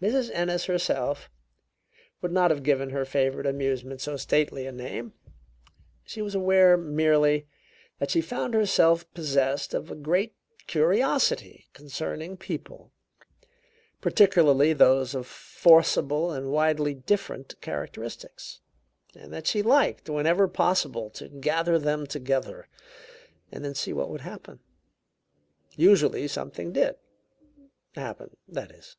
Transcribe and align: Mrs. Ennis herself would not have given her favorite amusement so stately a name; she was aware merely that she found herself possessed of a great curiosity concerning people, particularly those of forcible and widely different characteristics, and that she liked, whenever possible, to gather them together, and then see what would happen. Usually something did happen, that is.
Mrs. 0.00 0.30
Ennis 0.32 0.66
herself 0.66 1.28
would 2.22 2.30
not 2.30 2.52
have 2.52 2.62
given 2.62 2.90
her 2.90 3.04
favorite 3.04 3.48
amusement 3.48 4.00
so 4.00 4.16
stately 4.16 4.64
a 4.64 4.70
name; 4.70 5.12
she 6.04 6.22
was 6.22 6.36
aware 6.36 6.76
merely 6.76 7.48
that 7.98 8.12
she 8.12 8.20
found 8.20 8.54
herself 8.54 9.12
possessed 9.12 9.74
of 9.74 9.90
a 9.90 9.96
great 9.96 10.36
curiosity 10.68 11.66
concerning 11.72 12.36
people, 12.36 12.92
particularly 14.00 14.72
those 14.72 15.16
of 15.16 15.26
forcible 15.26 16.30
and 16.30 16.52
widely 16.52 16.94
different 16.94 17.60
characteristics, 17.60 18.60
and 19.16 19.32
that 19.32 19.48
she 19.48 19.62
liked, 19.62 20.08
whenever 20.08 20.46
possible, 20.46 21.10
to 21.10 21.26
gather 21.28 21.76
them 21.76 22.06
together, 22.06 22.68
and 23.50 23.64
then 23.64 23.74
see 23.74 23.92
what 23.92 24.10
would 24.10 24.20
happen. 24.20 24.60
Usually 25.74 26.28
something 26.28 26.70
did 26.72 26.94
happen, 27.96 28.36
that 28.46 28.70
is. 28.70 28.94